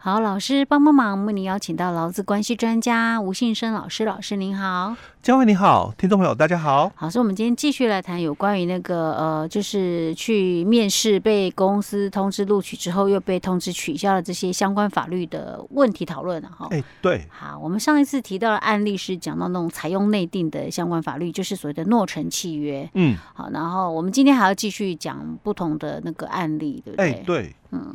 [0.00, 6.92] 好，老师帮帮忙，为您邀请到劳资关系专家吴信生老师，老师您好，嘉惠你好，听众朋友大家好。
[6.94, 16.68] 好，所以我们今天继续来谈有关于那个呃，就是去面试被公司通知录取之后又被通知取消了这些相关法律的问题讨论哈。
[16.70, 17.26] 哎，对。
[17.28, 22.88] 好，我们上一次提到的案例是讲到那种采用内定的相关法律，就是所谓的诺成契约。
[22.94, 23.16] 嗯。
[23.34, 27.12] 好，然后我们今天还要继续讲不同的那个案例，对不对？
[27.14, 27.56] 哎，对。
[27.72, 27.94] 嗯。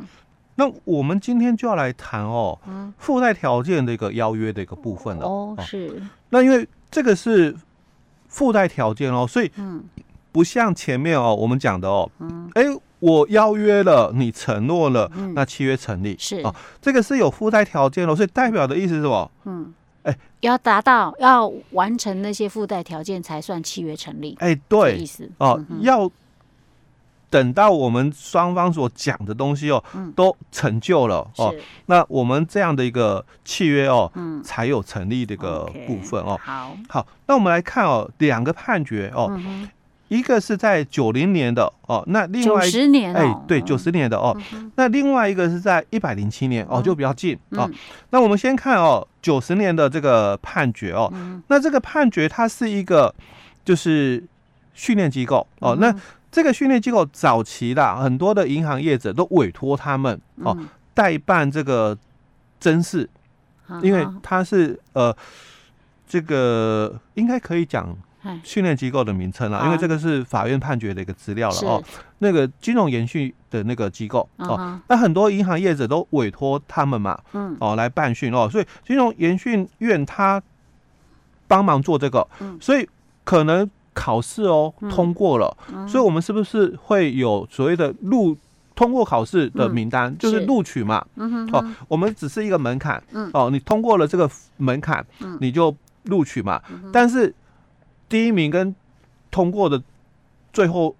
[0.56, 2.56] 那我们今天就要来谈哦，
[2.96, 5.26] 附带条件的一个邀约的一个部分了。
[5.26, 6.00] 哦，是。
[6.30, 7.54] 那因为这个是
[8.28, 9.50] 附带条件哦，所以
[10.30, 12.08] 不像前面哦我们讲的哦，
[12.54, 12.62] 哎，
[13.00, 16.54] 我邀约了，你承诺了，那契约成立是哦。
[16.80, 19.30] 这个是有附带条件哦，所以代表的意思是什么？
[19.44, 19.74] 嗯，
[20.04, 24.36] 哎，要达到要完成那些附带条件才算契约成立。
[24.38, 26.10] 哎，对，意思哦要。
[27.34, 29.82] 等到我们双方所讲的东西哦，
[30.14, 31.52] 都成就了哦，
[31.86, 34.08] 那我们这样的一个契约哦，
[34.44, 36.38] 才有成立的一个部分哦。
[36.40, 39.36] 好，好，那我们来看哦，两个判决哦，
[40.06, 44.40] 一个是在九零年的哦，那另外九十年哎，对，九十年的哦，
[44.76, 47.68] 那另外一个是在一百零七年哦，就比较近哦。
[48.10, 51.12] 那我们先看哦，九十年的这个判决哦，
[51.48, 53.12] 那这个判决它是一个
[53.64, 54.22] 就是
[54.72, 55.92] 训练机构哦，那。
[56.34, 60.58] 这个训练机构早期的很多的银行业者都委托他们哦
[60.92, 61.96] 代办这个
[62.58, 63.08] 甄试，
[63.80, 65.16] 因为他是呃
[66.08, 67.96] 这个应该可以讲
[68.42, 71.80] 训练机构的名称了，因为这个是法院判决的一个资料了哦。
[72.18, 77.16] 那个金融延续的那个机构哦，那很多银行业者都委托他们嘛，
[77.60, 80.42] 哦来办训哦，所以金融研训院他
[81.46, 82.26] 帮忙做这个，
[82.60, 82.88] 所以
[83.22, 83.70] 可能。
[83.94, 85.56] 考试哦，通过了，
[85.88, 88.36] 所以我们是不是会有所谓的录
[88.74, 91.06] 通过考试的名单，嗯、就是录取嘛？
[91.52, 95.74] 哦，我们只是一个门槛，嗯、哦，你通过了这个门槛，嗯、你就
[96.06, 96.60] 录取嘛。
[96.68, 97.32] 嗯、但是
[98.08, 98.74] 第一名跟
[99.30, 99.80] 通过的
[100.52, 100.94] 最后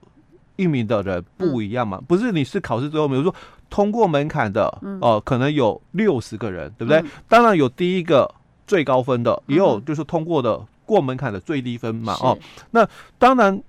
[0.54, 1.98] 一名的人不一样嘛？
[2.00, 3.34] 嗯、不是你是考试最后，比如说
[3.68, 7.00] 通过门槛的，嗯、哦，可能有六十个人，对不对？
[7.00, 8.32] 嗯、当然有第一个
[8.68, 10.64] 最高分的，也有就是通过的。
[10.86, 12.38] 过门槛的最低分嘛，哦，
[12.72, 12.86] 那
[13.18, 13.60] 当然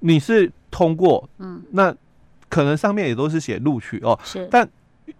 [0.00, 1.94] 你是通过，嗯，那
[2.48, 4.68] 可能上面也都是写录取哦，是，但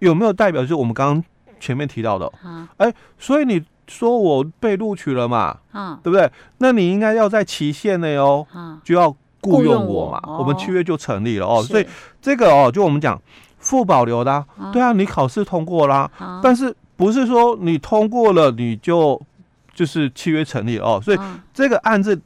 [0.01, 1.25] 有没有代表就是我们刚刚
[1.61, 6.31] 前面提到的，啊，哎，所以你说我被录取了嘛，啊，对不对？
[6.59, 11.87] 那你应该要在期限内哦，啊，就要雇佣我嘛，我，我们七月就成立了哦，所以
[12.21, 13.21] 这个哦，就我们讲
[13.59, 19.21] 负保留的，啊，对啊，你考试通过啦，啊，但是不是说你通过了你就。
[19.79, 21.19] 就是契约成立哦，所以
[21.55, 22.21] 这个案子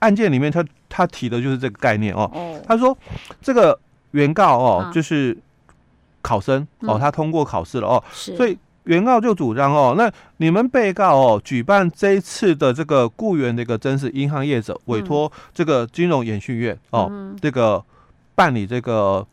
[0.00, 2.30] 案件里面，他他提的就是这个概念哦。
[2.66, 2.94] 他说
[3.40, 3.80] 这个
[4.10, 5.34] 原告哦，就是
[6.20, 17.82] 考生哦，他通过考试了哦，所以原告就主张哦，那你们被告哦举办这一次的这个雇员的一个真实，银行业者委托这个金融研训院哦，这个
[18.34, 19.26] 办理这个。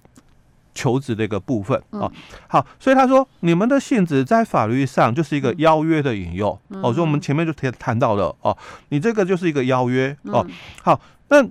[0.76, 2.12] 求职的一个部分哦，
[2.48, 8.56] 好，所以他说你们的性质在法律上就是一个邀约的引诱哦，所以我们前面就谈谈到了哦，
[8.90, 10.46] 你这个就是一个邀约哦，
[10.84, 11.00] 好，
[11.30, 11.44] 那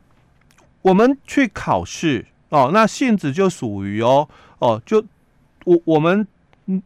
[0.82, 5.02] 我们去考试哦，那性质就属于哦哦，就
[5.64, 6.26] 我我们
[6.66, 6.82] 嗯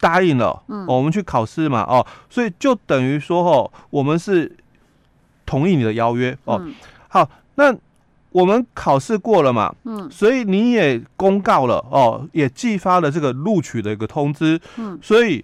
[0.00, 4.56] 答应了，我们去考试嘛哦，所以就等于说哦，我们是
[5.46, 6.60] 同意你的邀约哦，
[7.08, 7.74] 好，那。
[8.30, 15.42] 我们考试过了嘛，嗯，所以你也公告了哦，也寄发了这个录取的一个通知，嗯，所以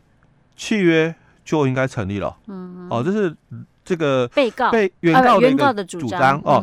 [0.55, 1.15] 契约
[1.45, 3.35] 就应该成立了，嗯，哦，这是
[3.85, 4.71] 这个被告。
[4.71, 6.39] 被原告的一个主张。
[6.45, 6.63] 哦。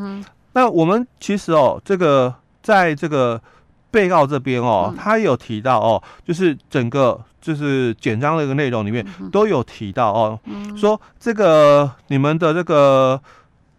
[0.53, 3.41] 那我们其实哦，这个在这个
[3.89, 10.39] 被告这边哦，他有提到哦，就是整个就是简章的一个内容里面都有提到哦，
[10.77, 13.19] 说这个你们的这个。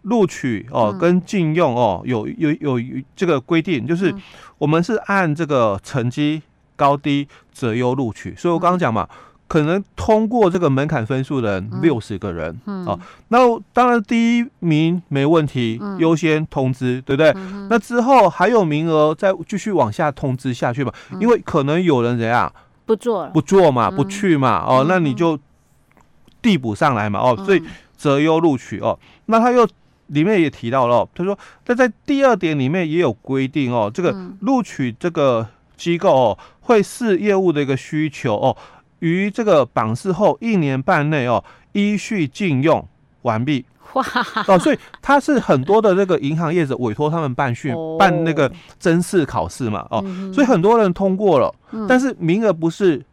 [0.03, 2.79] 录取哦，跟禁用哦，有有有
[3.15, 4.13] 这个规定，就是
[4.57, 6.41] 我们是按这个成绩
[6.75, 8.35] 高低择优录取。
[8.35, 9.07] 所以我刚刚讲嘛，
[9.47, 12.85] 可能通过这个门槛分数的人六十个人，嗯。
[12.85, 13.37] 哦，那
[13.71, 17.33] 当然第一名没问题，优先通知，对不对？
[17.69, 20.91] 那之后还有名额再继续往下通知下去嘛，
[21.21, 22.51] 因为可能有人怎样
[22.85, 25.39] 不做不做嘛，不去嘛，哦，那你就
[26.41, 27.63] 递补上来嘛，哦，所以
[27.95, 29.65] 择优录取哦，那他又。
[30.07, 38.55] 里面也提到了，他说，他在第二点里面也有规定哦，这个录取这个机构哦，会视业务的一个需求哦，
[38.99, 42.87] 于这个榜试后一年半内哦，依序禁用
[43.23, 43.65] 完毕。
[43.93, 44.03] 哇。
[44.47, 50.03] 哦，所以他是很多的这个银行业者委托他们办训办那个甄试考试嘛哦，
[50.33, 51.53] 所以很多人通过了，
[51.87, 53.03] 但是名额不是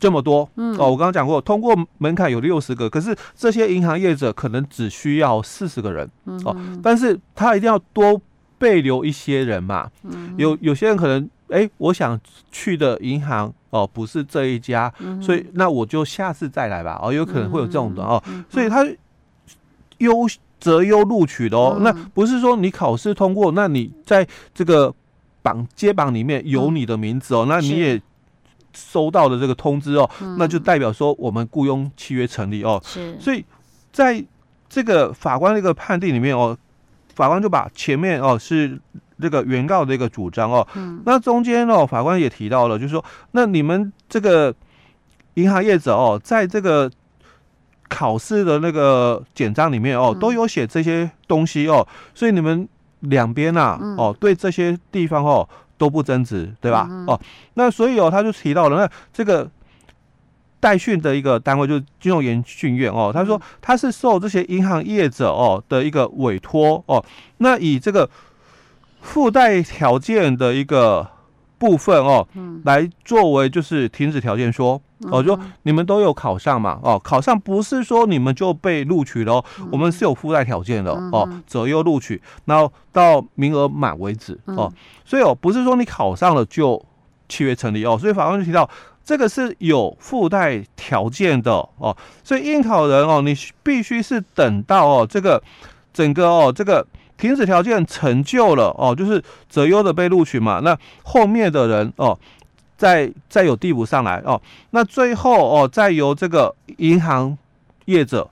[0.00, 0.74] 这么多，嗯。
[0.78, 6.10] 哦，我刚刚讲过，通过门槛有六十个，可是这些银行业者可能只需要四十个人，
[6.44, 8.20] 哦，但是他一定要多
[8.58, 9.90] 备留一些人嘛，
[10.38, 12.18] 有有些人可能，哎，我想
[12.50, 18.82] 去的银行哦不是这一家，所以那我就下次再来吧，哦，有可能会有这种的哦，所以他
[19.98, 20.26] 优
[20.58, 24.94] 择优录取的哦，那不是说你考试通过，那你在这个
[25.42, 28.00] 榜接榜里面有你的名字哦，那你也。
[28.74, 32.80] 收到的这个通知哦，嗯、那就代表说我们雇佣契约成立哦。
[32.84, 33.44] 是，所以
[33.92, 34.24] 在
[34.68, 36.56] 这个法官的一个判定里面哦，
[37.14, 38.78] 法官就把前面哦是
[39.20, 44.54] 这个原告的一个主张哦，嗯、那中间哦法官也提到了，就是说那你们这个
[45.34, 46.90] 银行业者哦，在这个
[47.88, 52.68] 考试的那个简章里面哦，都有写这些东西哦，所以你们
[53.00, 55.48] 两边呐哦对这些地方哦。
[55.80, 56.86] 都不增值，对吧？
[56.90, 57.18] 嗯、哦，
[57.54, 59.50] 那所以哦，他就提到了那这个
[60.60, 63.10] 代训的一个单位，就是金融研训院哦。
[63.14, 67.02] 他说他是受这些银行业者哦的一个委托哦，
[67.38, 68.10] 那以这个
[69.00, 71.08] 附带条件的一个
[71.56, 74.82] 部分哦，嗯、来作为就是停止条件说。
[75.10, 76.78] 哦，就你们都有考上嘛？
[76.82, 79.42] 哦，考上不是说你们就被录取了，
[79.72, 84.70] 我们是有附带条件的哦，择优录取，然后到名额满为止哦。
[85.04, 86.82] 所以哦，不是说你考上了就
[87.30, 87.96] 契约成立哦。
[87.98, 88.68] 所以法官就提到，
[89.02, 91.96] 这个是有附带条件的哦。
[92.22, 95.42] 所以应考人哦，你必须是等到哦这个
[95.94, 96.86] 整个哦这个
[97.16, 100.60] 停止条件成就了哦，就是择优的被录取嘛。
[100.62, 102.18] 那后面的人哦。
[102.80, 104.40] 再再有递补上来哦，
[104.70, 107.36] 那最后哦，再由这个银行
[107.84, 108.26] 业者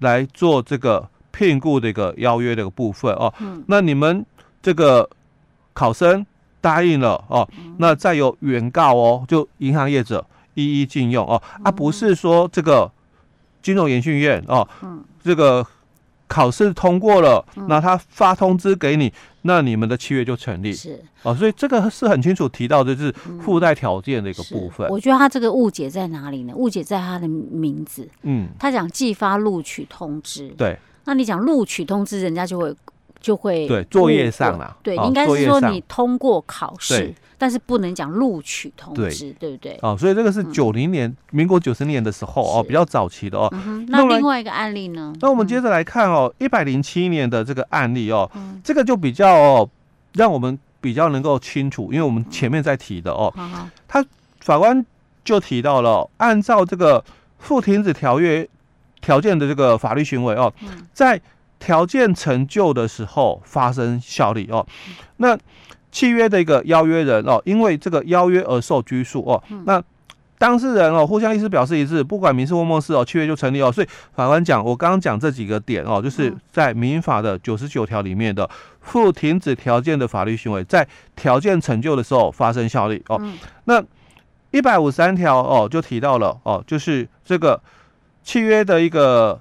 [0.00, 3.32] 来做这个聘雇的一个邀约的一个部分哦。
[3.38, 3.62] 嗯。
[3.68, 4.26] 那你们
[4.60, 5.08] 这个
[5.72, 6.26] 考生
[6.60, 12.90] 答应了哦，那再由原告哦，就银行业者一一禁用哦，而、啊、不是说这个
[13.62, 15.64] 金融研训院哦，嗯，这个。
[16.32, 19.12] 考试通过了，那他发通知给你，
[19.42, 20.72] 那你们的契约就成立。
[20.72, 23.12] 是哦，所以这个是很清楚提到的，就是
[23.42, 24.88] 附带条件的一个部分。
[24.88, 26.54] 我觉得他这个误解在哪里呢？
[26.56, 28.08] 误解在他的名字。
[28.22, 30.48] 嗯，他讲寄发录取通知。
[30.56, 32.74] 对，那你讲录取通知，人家就会。
[33.22, 39.52] 就会对作业上了，对，应该是说你通过考试，但是不能讲录取通知，对。
[39.52, 39.78] 不对？
[39.80, 43.48] 哦，所以这个是九零年，民国九十年的时候哦，比较早期的哦。
[43.88, 45.14] 那另外一个案例呢？
[45.20, 48.28] 那我们接着来看哦，一百零七年的这个案例哦，
[48.64, 49.68] 这个就比较
[50.14, 53.32] 让我们比较能够清楚，因为我们前面在提的哦，
[53.86, 54.04] 他
[54.40, 54.84] 法官
[55.24, 57.04] 就提到了，按照这个
[57.38, 58.48] 附停止条约
[59.00, 60.52] 条件的这个法律行为哦，
[60.92, 61.20] 在
[61.62, 64.66] 条件成就的时候发生效力哦，
[65.18, 65.38] 那
[65.92, 69.80] 契约的一个邀约人哦，因为这个邀约而受拘束哦，那
[70.38, 73.70] 当事人哦互相意思表示一致，不管民事或默示哦，契约就成立哦。
[73.70, 78.50] 所以法官讲，我刚刚讲这几个点哦，就是在民法的九十九条里面的
[78.80, 83.22] 附停止条件的法律行为，在条件成就的时候发生效力哦。
[83.66, 83.80] 那
[84.50, 87.62] 一百五十三条哦就提到了哦，就是这个
[88.24, 89.40] 契约的一个。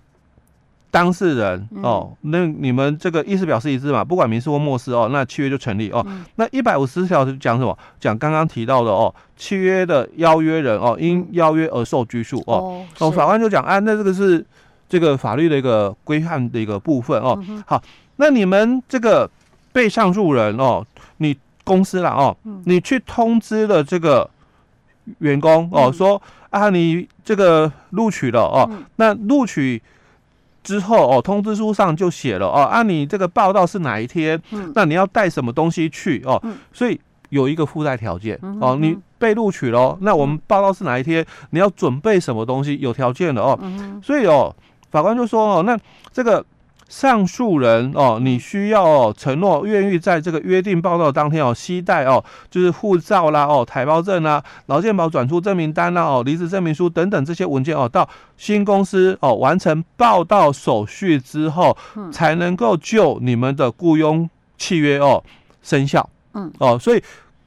[0.92, 4.04] 当事人哦，那你们这个意思表示一致嘛？
[4.04, 6.04] 不管民事或默示哦，那契约就成立哦。
[6.06, 7.76] 嗯、那一百五十条是讲什么？
[7.98, 12.86] 讲刚刚提到的哦，契约的邀约人哦，因邀约而受拘束哦。
[13.00, 14.46] 哦，法官就讲啊，那这个是
[14.90, 17.42] 这个法律的一个规范的一个部分哦。
[17.66, 17.82] 好，
[18.18, 19.30] 那你们这个
[19.72, 20.86] 被上诉人哦，
[21.18, 21.34] 你
[21.64, 24.30] 公司了哦，你去通知了这个
[25.20, 29.82] 员工哦，嗯、说啊，你这个录取了哦，嗯、那录取。
[30.64, 34.42] 之后哦，通知书上就写了哦，啊，你这个报道是哪一天？
[34.52, 36.40] 嗯，那你要带什么东西去哦？
[36.44, 37.00] 嗯，所以
[37.30, 41.26] 有一个附带条件哦，你被录取了，那我们报道是哪一天？
[41.52, 42.78] 你要准备什么东西？
[42.80, 43.60] 有条件的哦。
[44.04, 44.56] 所以哦，
[44.90, 45.78] 法官就说哦，那
[46.12, 46.46] 这个。
[46.92, 61.78] 上诉人哦，你需要哦承诺愿意在这个约定报到当天哦，携带哦，就是护照啦哦，台胞证啦，劳健保转出证明单啦哦，离职证明书等等这些文件哦，到新公司哦完成报到手续之后，
[62.12, 65.24] 才能够就你们的雇佣契约哦
[65.64, 66.10] 生效。
[66.34, 67.02] 嗯哦，所以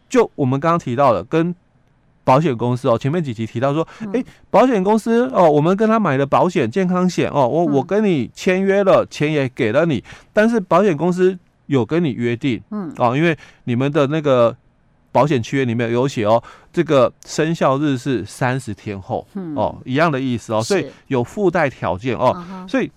[0.09, 1.55] 就我们刚刚提到的跟。
[2.25, 10.03] 保险公司哦，前面几集提到说，哎，保险公司哦，我们跟他买的保险健康险哦，我我跟你签约了，钱也给了你，
[10.33, 14.57] 但是保险公司有跟你约定，嗯，哦，因为你们的那个
[15.13, 22.91] 保险契约里面有写哦，这个生效日是三十天后，哦，一样的意思哦，所以有附带条件哦，所以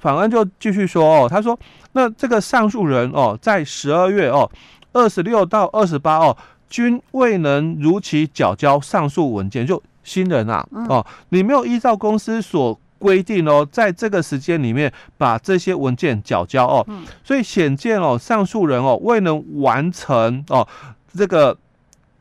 [0.00, 1.56] 法官就继续说哦，他说，
[1.92, 4.50] 那这个上诉人哦，在十二月哦，
[4.92, 6.36] 二十六到二十八哦。
[6.72, 16.86] 均未能如期缴交上述文件，就新人啊，哦，你没有依照公司所规定哦，在这个时间里面把这些文件缴交哦，
[17.22, 20.66] 所以显见哦，上诉人哦未能完成哦
[21.14, 21.54] 这个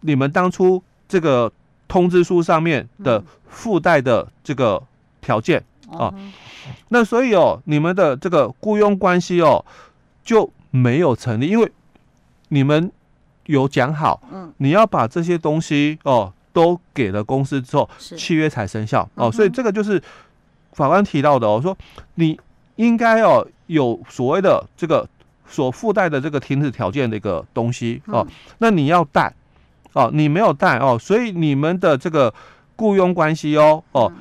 [0.01, 1.50] 你们当初这个
[1.88, 4.84] 通知书上面的附带的这个
[5.22, 5.63] 条件
[5.98, 6.13] 啊，
[6.89, 9.63] 那所以哦，你们的这个雇佣关系哦
[10.25, 11.72] 就没有成立，因为
[12.50, 12.91] 你们
[13.51, 14.22] 有讲好，
[14.58, 19.08] 你要把这些东西哦都给了公司之后，契约才生效。
[19.15, 20.01] 哦，所以这个就是
[20.74, 21.77] 法官提到的哦，说
[22.15, 22.39] 你
[22.77, 25.08] 应该哦有所谓的这个
[25.46, 28.25] 所附带的这个停止条件的一个东西哦，
[28.60, 29.34] 那你要带
[29.93, 32.34] 哦，你没有带哦，所以你们的这个
[32.77, 34.12] 雇佣关系哦哦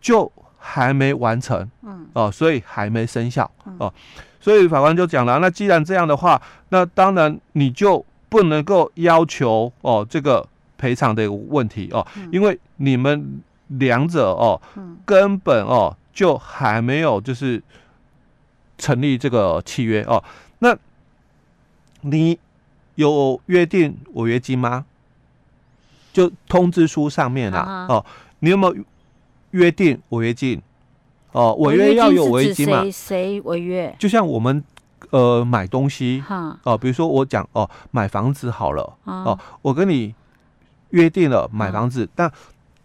[0.00, 1.68] 就还没完成，
[2.12, 3.92] 哦，所以还没生效哦。
[4.40, 14.60] 所以法官就讲了，那既然这样的话，那当然你就不能够要求哦这个赔偿的问题哦，因为你们两者哦
[15.04, 17.62] 根本哦就还没有就是
[18.76, 20.22] 成立这个契约哦。
[20.60, 20.76] 那
[22.02, 22.38] 你
[22.96, 24.84] 有约定违约金吗？
[26.12, 28.04] 就通知书上面啊哦，
[28.40, 28.76] 你有没有
[29.52, 30.60] 约定违约金？
[31.32, 32.84] 哦，违约要有违约金嘛？
[32.90, 33.94] 谁违约？
[33.98, 34.64] 就像我们
[35.10, 36.22] 呃买东西，
[36.64, 40.14] 哦，比如说我讲哦买房子好了，哦，我跟你
[40.90, 42.30] 约定了买房子，但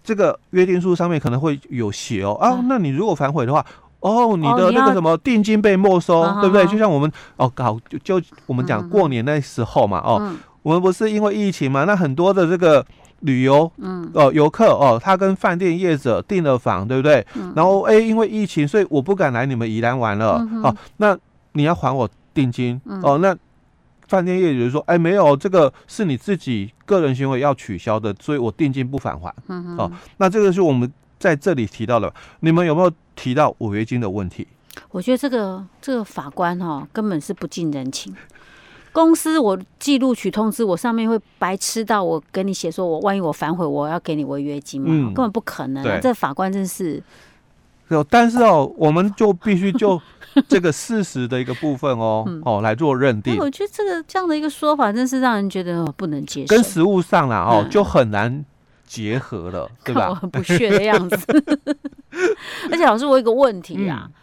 [0.03, 3.65] 这个约定书上面可能会有写哦啊，那你如果反悔的话，
[3.99, 6.65] 哦，你的那个什么定金被没收，对不对？
[6.67, 12.85] 就像我们哦搞就就我们讲过年那时候嘛，哦，我们不是因为疫情嘛，那很多的这个。
[13.23, 17.25] 旅游，嗯，哦，游客哦，他跟饭店业者订了房，对不对？
[17.35, 20.63] 嗯、然后，哎，因为疫情，所以我不敢来你们宜兰玩了，嗯、哼。
[20.63, 21.17] 哦，那
[21.53, 23.35] 你要还我定金，嗯、哦，那
[24.07, 29.33] 饭店业者就说，哎，没有，这个是你自己个人行为要取消的，所以我定金不返还，
[29.77, 34.47] 哦，那这个是我们在这里提到的，你们有没有提到违约金的问题？
[34.91, 38.13] 我觉得这个这个法官哈、哦，根本是不近人情。
[38.91, 44.87] 公司我寄录取通知，我上面会白痴到我跟你写说，我万一我反悔，我要给你违约金嘛？
[44.89, 45.99] 嗯、根本不可能、啊。
[45.99, 47.01] 这法官真是。
[47.89, 49.99] 有，但是哦，我们就必须就
[50.49, 53.37] 这个事实的一个部分哦，嗯、哦来做认定。
[53.37, 56.55] 我觉得这个这样的一个说法，真是让人觉得不能接受。
[56.55, 58.43] 跟实物上啦哦，嗯、就很难
[58.85, 60.09] 结合了， 对吧？
[60.09, 61.17] 我很不屑的样子。
[62.71, 64.13] 而且老师，我有一个问题啊，嗯、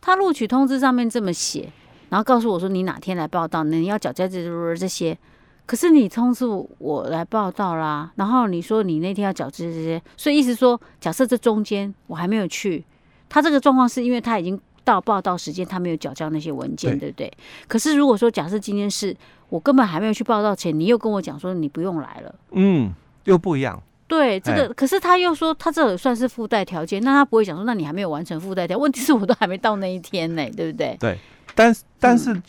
[0.00, 1.70] 他录取通知上面这么写。
[2.10, 4.44] 然后告诉我说，你哪天来报到，你要缴交这
[4.76, 5.18] 这些，
[5.66, 6.44] 可是你通知
[6.78, 8.12] 我来报到啦。
[8.14, 12.84] 然后你说你那天要缴这些，所以意思说，假设这中间我还没有去，
[13.28, 17.32] 他这个状况是因为他已经到报到时间，他没有缴交那些文件，对，不对？
[17.66, 19.16] 可是如果说假设今天是
[19.48, 22.92] 我根本还没有去报道前，你又跟我讲说你不用来了，嗯，
[23.24, 23.82] 又不一样。
[24.06, 30.96] 对，这个嘿可是他又说他这算是附带条件，那他不会讲说那你还没有完成附带条件，问题是我都还没到那一天呢，对不对？
[31.00, 31.18] 对。
[31.54, 32.40] 但是但是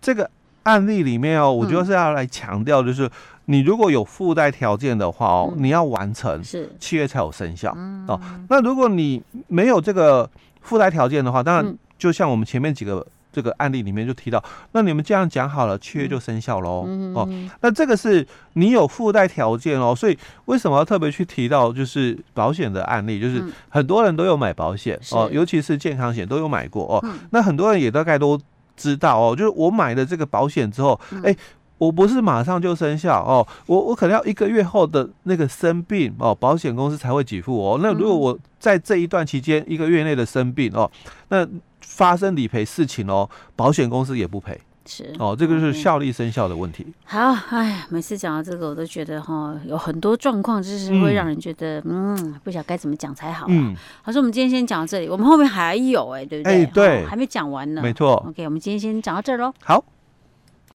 [0.00, 0.28] 这个
[0.64, 3.08] 案例里面哦，我觉得是要来强调，就是
[3.44, 7.70] 你如果有附带条件的话哦，你要完成是契约才有生效
[8.08, 8.20] 哦。
[8.48, 10.28] 那如果你没有这个
[10.60, 17.28] 附带条件的话，当然就像我们前面几个这个案例里面就提到，那你们这样讲好了，契约就生效喽哦。
[17.60, 23.20] 那这个是你有附带条件哦，所以为什么要特别去提到就是保险的案例？
[23.20, 27.04] 就是很多人都有买保险哦，尤其是健康险都有买过哦。
[27.30, 28.40] 那很多人也大概都。
[28.76, 31.36] 知道哦，就是我买了这个保险之后，哎，
[31.80, 37.80] 我不是马上就生效哦，我我可能要一个月后的那个生病哦，保险公司才会给付哦。
[37.82, 40.90] 那如果我在这一段期间一个月内的生病哦，
[41.30, 41.48] 那
[41.80, 44.60] 发生理赔事情哦，保险公司也不赔。
[44.86, 46.84] 是哦，这个是效力生效的问题。
[47.04, 53.46] 好，哎，每次讲到这个，我都觉得哈，有很多状况就是会让人觉得，嗯，不晓得该怎么讲才好。
[53.48, 56.64] 嗯，好，说我们今天先讲到这里，我们后面还有哎，对不对？
[56.64, 57.80] 哎，对，还没讲完呢。
[57.82, 58.14] 没错。
[58.28, 59.52] OK，我们今天先讲到这儿喽。
[59.62, 59.84] 好。